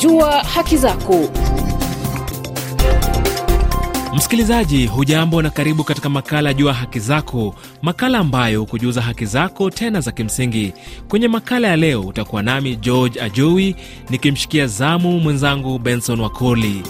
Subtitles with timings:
[0.00, 1.28] Jua haki zako.
[4.14, 10.00] Msikilizaji, hujambo na karibu katika makala Jua Haki Zako, makala ambayo hukujuza haki zako tena
[10.00, 10.72] za kimsingi.
[11.08, 13.76] Kwenye makala ya leo utakuwa nami George Ajowi
[14.10, 16.82] nikimshikia zamu mwenzangu Benson Wakoli.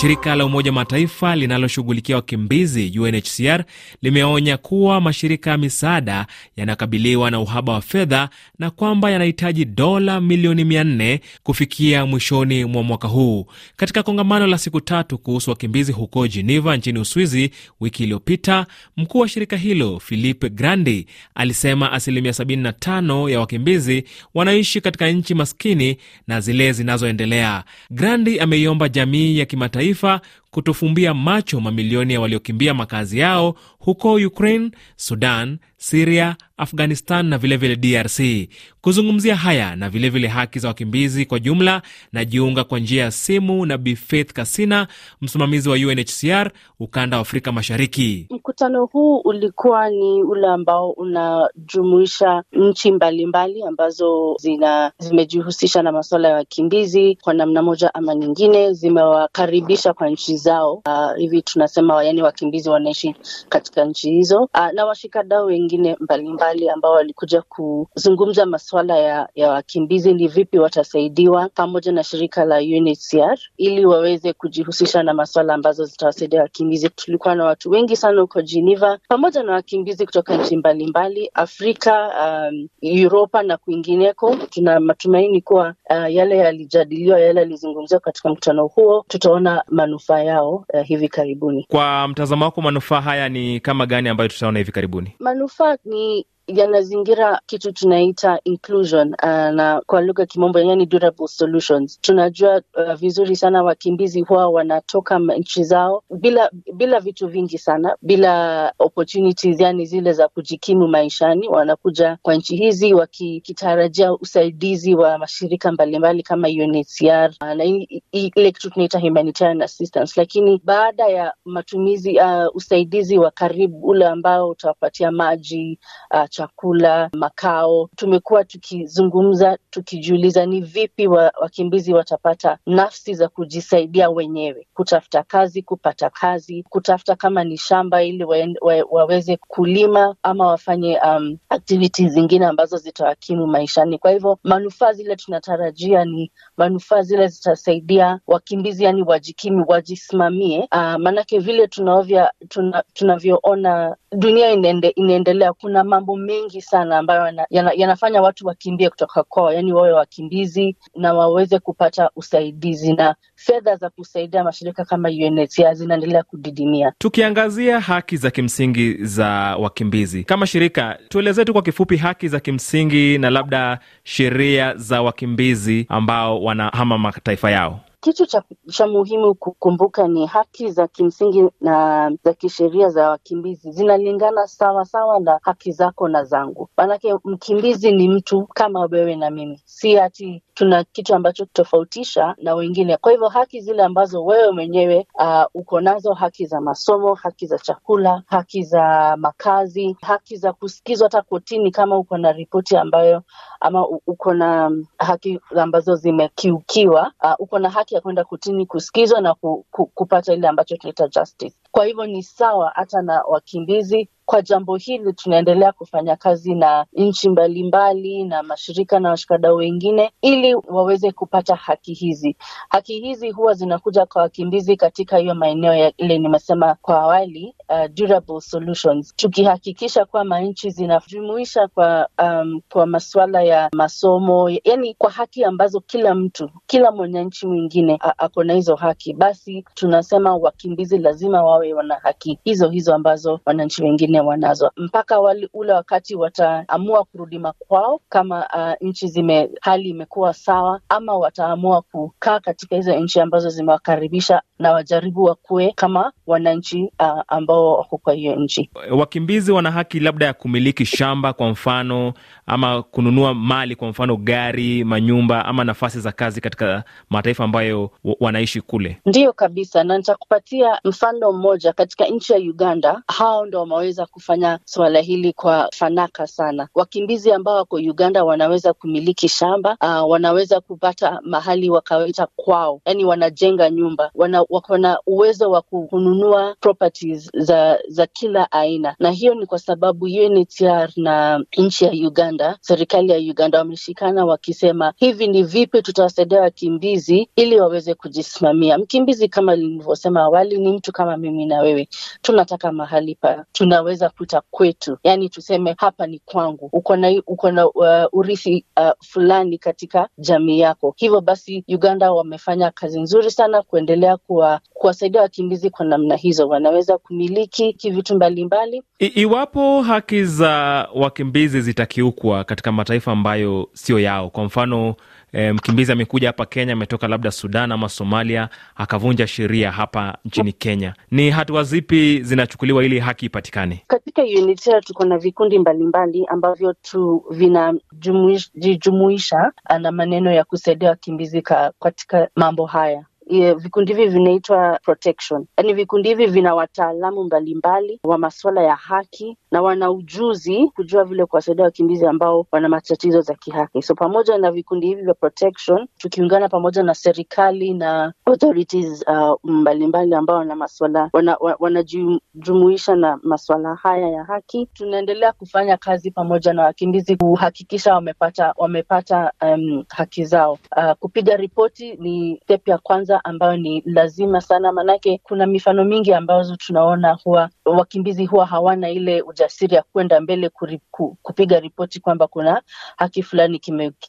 [0.00, 3.64] Shirika la Umoja Mataifa linaloshughulikia wakimbizi UNHCR
[4.02, 6.26] limeonya kuwa mashirika ya misaada
[6.56, 8.28] yanakabiliwa na uhaba wa fedha
[8.58, 13.46] na kwamba yanahitaji dola milioni 400 kufikia mwishoni mwa mwaka huu.
[13.76, 19.28] Katika kongamano la siku tatu kuhusu wakimbizi huko Geneva nchini Uswizi wiki iliyopita, mkuu wa
[19.28, 24.04] shirika hilo Philippe Grandi alisema asilimia 75 ya wakimbizi
[24.34, 27.64] wanaishi katika nchi maskini na zile zinazoendelea.
[27.90, 30.20] Grandi ameiomba jamii ya kimataifa kimataifa
[30.50, 38.02] kutofumbia macho mamilioni ya waliokimbia makazi yao huko Ukraine, Sudan, Siria, Afghanistan na vilevile vile
[38.02, 38.48] DRC.
[38.80, 41.82] Kuzungumzia haya na vilevile vile haki za wakimbizi kwa jumla,
[42.12, 44.86] na jiunga kwa njia ya simu na Bi Faith Kasina,
[45.20, 48.26] msimamizi wa UNHCR ukanda wa Afrika Mashariki.
[48.30, 56.34] Mkutano huu ulikuwa ni ule ambao unajumuisha nchi mbalimbali ambazo zina zimejihusisha na masuala ya
[56.34, 60.74] wakimbizi kwa namna moja ama nyingine, zimewakaribisha kwa nchi zao.
[60.74, 63.14] Uh, hivi tunasema yani wakimbizi wanaishi
[63.48, 70.14] katika nchi hizo uh, na washikadau wengine mbalimbali ambao walikuja kuzungumza masuala ya, ya wakimbizi,
[70.14, 76.42] ni vipi watasaidiwa pamoja na shirika la UNHCR ili waweze kujihusisha na masuala ambazo zitawasaidia
[76.42, 76.88] wakimbizi.
[76.88, 82.10] Tulikuwa na watu wengi sana huko Geneva pamoja na wakimbizi kutoka nchi mbalimbali Afrika,
[82.52, 82.68] um,
[83.06, 84.36] Uropa na kwingineko.
[84.50, 90.82] Tuna matumaini kuwa uh, yale yalijadiliwa, yale yalizungumziwa katika mkutano huo, tutaona manufaa yao ya
[90.82, 91.66] hivi karibuni.
[91.70, 95.12] Kwa mtazamo wako, manufaa haya ni kama gani ambayo tutaona hivi karibuni?
[95.18, 102.00] Manufaa ni yanazingira kitu tunaita inclusion uh, na kwa lugha kimombo yani durable solutions.
[102.00, 108.72] Tunajua uh, vizuri sana wakimbizi huwa wanatoka nchi zao bila bila vitu vingi sana, bila
[108.78, 111.48] opportunities, yani zile za kujikimu maishani.
[111.48, 117.64] Wanakuja kwa nchi hizi wakitarajia usaidizi wa mashirika mbalimbali kama UNHCR uh, na
[118.12, 124.48] ile kitu tunaita humanitarian assistance, lakini baada ya matumizi uh, usaidizi wa karibu ule ambao
[124.48, 125.78] utawapatia maji
[126.14, 127.88] uh, chakula, makao.
[127.96, 136.10] Tumekuwa tukizungumza tukijiuliza ni vipi wa, wakimbizi watapata nafsi za kujisaidia wenyewe, kutafuta kazi, kupata
[136.10, 142.46] kazi, kutafuta kama ni shamba ili wa, wa, waweze kulima ama wafanye um, activities zingine
[142.46, 143.98] ambazo zitawakimu maishani.
[143.98, 150.58] Kwa hivyo manufaa zile tunatarajia ni manufaa zile zitasaidia wakimbizi, yani wajikimi, wajisimamie.
[150.58, 157.46] Uh, maanake vile tunavyoona tuna, tunavyoona dunia inaende, inaendelea, kuna mambo mengi sana ambayo yana,
[157.50, 163.76] yana, yanafanya watu wakimbie kutoka kwao, yani wawe wakimbizi na waweze kupata usaidizi na fedha
[163.76, 166.92] za kusaidia mashirika kama UNHCR zinaendelea kudidimia.
[166.98, 169.28] Tukiangazia haki za kimsingi za
[169.60, 175.86] wakimbizi kama shirika, tuelezee tu kwa kifupi haki za kimsingi na labda sheria za wakimbizi
[175.88, 177.80] ambao wanahama mataifa yao.
[178.00, 184.46] Kitu cha, cha muhimu kukumbuka ni haki za kimsingi na za kisheria za wakimbizi zinalingana
[184.46, 186.68] sawa sawa na haki zako na zangu.
[186.76, 192.54] Maanake mkimbizi ni mtu kama wewe na mimi, si ati tuna kitu ambacho tofautisha na
[192.54, 192.96] wengine.
[192.96, 197.58] Kwa hivyo haki zile ambazo wewe mwenyewe uh, uko nazo, haki za masomo, haki za
[197.58, 203.22] chakula, haki za makazi, haki za kusikizwa hata kotini kama uko na ripoti ambayo
[203.60, 209.34] ama uko na haki ambazo zimekiukiwa, uh, uko na haki ya kwenda kutini kusikizwa na
[209.34, 211.56] ku, ku, kupata ile ambacho tunaita justice.
[211.70, 217.28] Kwa hivyo ni sawa hata na wakimbizi kwa jambo hili tunaendelea kufanya kazi na nchi
[217.28, 222.36] mbalimbali na mashirika na washikadau wengine ili waweze kupata haki hizi.
[222.68, 227.86] Haki hizi huwa zinakuja kwa wakimbizi katika hiyo maeneo ya ile nimesema kwa awali, uh,
[227.94, 235.44] durable solutions, tukihakikisha kwamba nchi zinajumuisha kwa um, kwa masuala ya masomo, yani kwa haki
[235.44, 241.74] ambazo kila mtu, kila mwananchi mwingine ako na hizo haki, basi tunasema wakimbizi lazima wawe
[241.74, 248.00] wana haki hizo hizo ambazo wananchi wengine wanazo mpaka wali, ule wakati wataamua kurudi makwao,
[248.08, 254.42] kama uh, nchi zime hali imekuwa sawa, ama wataamua kukaa katika hizo nchi ambazo zimewakaribisha
[254.58, 258.70] na wajaribu wakuwe kama wananchi uh, ambao wako kwa hiyo nchi.
[258.90, 262.12] Wakimbizi wana haki labda ya kumiliki shamba kwa mfano,
[262.46, 268.60] ama kununua mali kwa mfano, gari, manyumba ama nafasi za kazi katika mataifa ambayo wanaishi
[268.60, 268.98] kule.
[269.06, 271.72] Ndiyo kabisa, na nitakupatia mfano mmoja.
[271.72, 276.68] Katika nchi ya Uganda, hao ndo wameweza kufanya suala hili kwa fanaka sana.
[276.74, 283.70] Wakimbizi ambao wako Uganda wanaweza kumiliki shamba uh, wanaweza kupata mahali wakaweta kwao, yani wanajenga
[283.70, 289.46] nyumba, wana, wako na uwezo wa kununua properties za za kila aina, na hiyo ni
[289.46, 295.82] kwa sababu UNHCR na nchi ya Uganda, serikali ya Uganda wameshikana wakisema hivi ni vipi
[295.82, 298.78] tutawasaidia wakimbizi ili waweze kujisimamia.
[298.78, 301.88] Mkimbizi kama nilivyosema awali ni mtu kama mimi na wewe,
[302.22, 306.68] tunataka mahali pa tunaweza kuita kwetu, yani tuseme hapa ni kwangu.
[306.72, 310.94] Uko na uko na uh, urithi uh, fulani katika jamii yako.
[310.96, 316.98] Hivyo basi Uganda wamefanya kazi nzuri sana kuendelea kuwa kuwasaidia wakimbizi kwa namna hizo, wanaweza
[316.98, 318.82] kumiliki vitu mbalimbali.
[318.98, 320.52] Iwapo haki za
[320.94, 324.94] wakimbizi zitakiukwa katika mataifa ambayo sio yao, kwa mfano
[325.32, 330.94] e, mkimbizi amekuja hapa Kenya, ametoka labda Sudan ama Somalia, akavunja sheria hapa nchini Kenya,
[331.10, 333.84] ni hatua zipi zinachukuliwa ili haki ipatikane?
[333.86, 341.42] Katika UNHCR tuko na vikundi mbalimbali ambavyo tu vinajijumuisha na maneno ya kusaidia wakimbizi
[341.80, 343.04] katika mambo haya.
[343.30, 349.36] Yeah, vikundi hivi vinaitwa protection, yaani vikundi hivi vina wataalamu mbalimbali wa masuala ya haki
[349.50, 353.82] na wana ujuzi kujua vile kuwasaidia wakimbizi ambao wana matatizo za kihaki.
[353.82, 360.14] So pamoja na vikundi hivi vya protection, tukiungana pamoja na serikali na authorities uh, mbalimbali
[360.14, 361.10] ambao wana masuala
[361.58, 368.54] wanajijumuisha wana na masuala haya ya haki, tunaendelea kufanya kazi pamoja na wakimbizi kuhakikisha wamepata
[368.56, 370.58] wamepata um, haki zao.
[370.76, 376.12] Uh, kupiga ripoti ni step ya kwanza ambayo ni lazima sana, maanake kuna mifano mingi
[376.14, 382.26] ambazo tunaona huwa wakimbizi huwa hawana ile ujasiri ya kwenda mbele kuriku, kupiga ripoti kwamba
[382.26, 382.62] kuna
[382.96, 383.58] haki fulani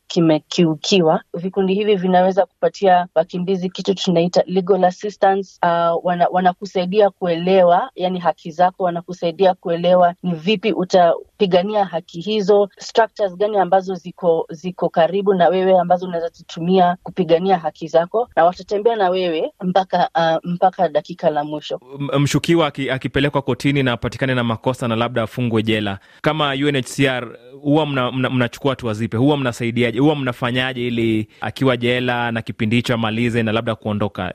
[0.07, 1.17] kimekiukiwa.
[1.29, 5.59] Kime vikundi hivi vinaweza kupatia wakimbizi kitu tunaita legal assistance.
[5.63, 13.35] Uh, wana, wanakusaidia kuelewa yani haki zako, wanakusaidia kuelewa ni vipi utapigania haki hizo, structures
[13.37, 18.95] gani ambazo ziko ziko karibu na wewe ambazo unaweza zitumia kupigania haki zako, na watatembea
[18.99, 21.79] na wewe mpaka uh, mpaka dakika la mwisho.
[22.19, 28.11] Mshukiwa akipelekwa kotini na apatikane na makosa na labda afungwe jela, kama UNHCR huwa mnachukua
[28.11, 29.17] mna, mna hatua zipi?
[29.17, 29.99] Huwa mnasaidiaje?
[29.99, 34.33] Huwa mnafanyaje ili akiwa jela na kipindi hicho amalize na labda kuondoka?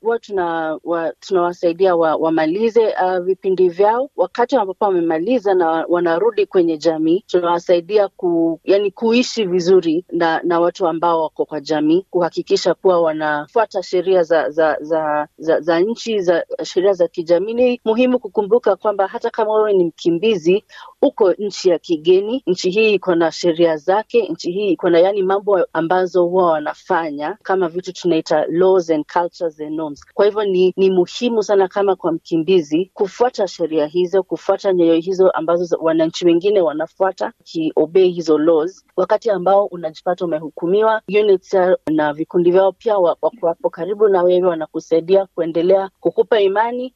[0.83, 4.11] Huwa tunawasaidia wa, wa, wamalize uh, vipindi vyao.
[4.17, 10.87] Wakati ambapo wamemaliza na wanarudi kwenye jamii, tunawasaidia ku, yani kuishi vizuri na, na watu
[10.89, 16.45] ambao wako kwa jamii, kuhakikisha kuwa wanafuata sheria za za za, za, za nchi za
[16.65, 17.55] sheria za kijamii.
[17.55, 20.65] Ni muhimu kukumbuka kwamba hata kama wewe ni mkimbizi
[21.05, 25.23] uko nchi ya kigeni, nchi hii iko na sheria zake, nchi hii iko na yani
[25.23, 30.05] mambo ambazo huwa wanafanya kama vitu tunaita laws and cultures and norms.
[30.15, 35.31] Kwa hivyo ni, ni muhimu sana kama kwa mkimbizi kufuata sheria hizo, kufuata nyayo hizo
[35.31, 38.85] ambazo wananchi wengine wanafuata, kiobei hizo laws.
[38.97, 45.27] Wakati ambao unajipata umehukumiwa, UNHCR na vikundi vyao pia wako hapo karibu na wewe, wanakusaidia
[45.35, 46.95] kuendelea kukupa imani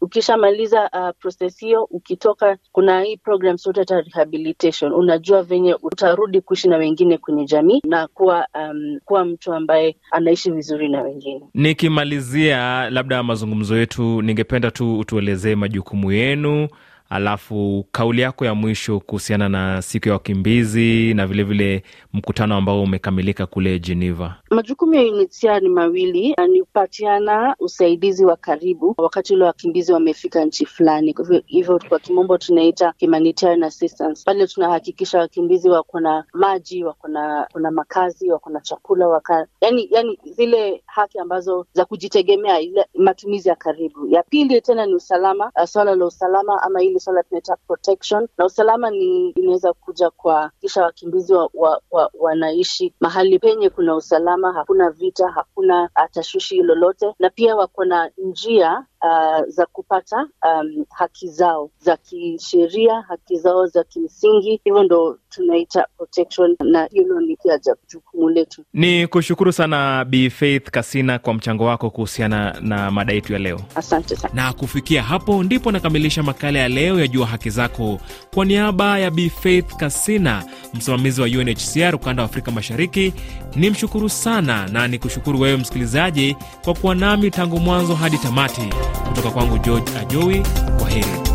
[0.00, 6.76] ukishamaliza uh, proses hiyo, ukitoka, kuna hii program zote rehabilitation, unajua venye utarudi kuishi na
[6.76, 11.42] wengine kwenye jamii na kuwa um, kuwa mtu ambaye anaishi vizuri na wengine.
[11.54, 16.68] Nikimalizia labda mazungumzo yetu, ningependa tu utuelezee majukumu yenu
[17.08, 21.82] alafu kauli yako ya mwisho kuhusiana na siku ya wakimbizi na vilevile vile
[22.12, 24.34] mkutano ambao umekamilika kule Geneva.
[24.50, 30.66] Majukumu ya UNHCR ni mawili, ni kupatiana usaidizi wa karibu wakati ule wakimbizi wamefika nchi
[30.66, 31.14] fulani,
[31.46, 34.22] hivyo kwa kimombo tunaita humanitarian assistance.
[34.24, 40.18] Pale tunahakikisha wakimbizi wako na maji, wako na makazi, wako na chakula, waka, yani, yani
[40.24, 44.06] zile haki ambazo za kujitegemea, ile matumizi ya karibu.
[44.08, 48.90] Ya pili tena ni usalama, swala la usalama ama ile swala tunaita protection, na usalama
[48.90, 54.90] ni inaweza kuja kwa kisha wakimbizi wa, wa, wa, wanaishi mahali penye kuna usalama, hakuna
[54.90, 61.70] vita, hakuna tashwishi lolote, na pia wako na njia Uh, za kupata um, haki zao
[61.80, 64.60] za kisheria, haki zao za kimsingi.
[64.64, 67.58] Hivyo ndo tunaita protection, na hilo ni pia
[67.92, 68.64] jukumu letu.
[68.74, 73.60] Ni kushukuru sana Bi Faith Kasina kwa mchango wako kuhusiana na mada yetu ya leo.
[73.74, 74.34] Asante sana.
[74.34, 78.00] Na kufikia hapo ndipo nakamilisha makala ya leo ya Jua Haki Zako.
[78.34, 83.12] Kwa niaba ya Bi Faith Kasina, msimamizi wa UNHCR ukanda wa Afrika Mashariki,
[83.56, 88.68] ni mshukuru sana na ni kushukuru wewe msikilizaji kwa kuwa nami tangu mwanzo hadi tamati.
[89.08, 90.42] Kutoka kwangu George Ajowi,
[90.78, 91.27] kwa heri.